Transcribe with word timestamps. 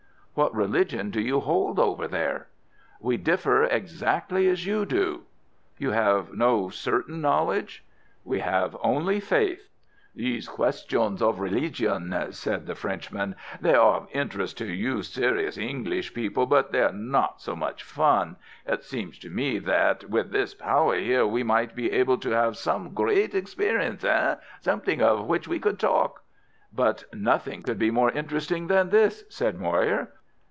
"What 0.33 0.55
religion 0.55 1.09
do 1.09 1.19
you 1.19 1.41
hold 1.41 1.77
over 1.77 2.07
there?" 2.07 2.47
"We 3.01 3.17
differ 3.17 3.65
exactly 3.65 4.47
as 4.47 4.65
you 4.65 4.85
do." 4.85 5.23
"You 5.77 5.91
have 5.91 6.31
no 6.33 6.69
certain 6.69 7.19
knowledge?" 7.19 7.83
"We 8.23 8.39
have 8.39 8.77
only 8.81 9.19
faith." 9.19 9.67
"These 10.15 10.47
questions 10.47 11.21
of 11.21 11.41
religion," 11.41 12.15
said 12.31 12.65
the 12.65 12.75
Frenchman, 12.75 13.35
"they 13.59 13.73
are 13.75 13.97
of 13.97 14.07
interest 14.13 14.57
to 14.59 14.65
you 14.67 15.03
serious 15.03 15.57
English 15.57 16.13
people, 16.13 16.45
but 16.45 16.71
they 16.71 16.81
are 16.81 16.93
not 16.93 17.41
so 17.41 17.53
much 17.53 17.83
fun. 17.83 18.37
It 18.65 18.85
seems 18.85 19.19
to 19.19 19.29
me 19.29 19.59
that 19.59 20.09
with 20.09 20.31
this 20.31 20.53
power 20.53 20.95
here 20.97 21.27
we 21.27 21.43
might 21.43 21.75
be 21.75 21.91
able 21.91 22.17
to 22.19 22.29
have 22.29 22.55
some 22.55 22.93
great 22.93 23.35
experience—hein? 23.35 24.37
Something 24.61 25.01
of 25.01 25.25
which 25.25 25.49
we 25.49 25.59
could 25.59 25.77
talk." 25.77 26.23
"But 26.73 27.03
nothing 27.13 27.63
could 27.63 27.77
be 27.77 27.91
more 27.91 28.11
interesting 28.11 28.67
than 28.67 28.91
this," 28.91 29.25
said 29.27 29.59
Moir. 29.59 30.07